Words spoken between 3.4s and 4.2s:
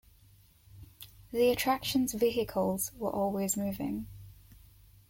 moving.